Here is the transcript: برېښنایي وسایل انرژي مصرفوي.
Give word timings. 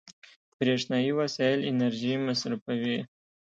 برېښنایي 0.57 1.11
وسایل 1.19 1.59
انرژي 1.71 2.13
مصرفوي. 2.27 2.97